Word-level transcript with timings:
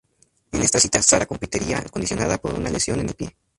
En 0.51 0.63
esta 0.63 0.79
cita 0.79 0.99
Sara 1.03 1.27
competiría 1.27 1.83
condicionada 1.85 2.39
por 2.39 2.55
una 2.55 2.71
lesión 2.71 2.99
en 3.01 3.09
el 3.09 3.13
pie. 3.13 3.35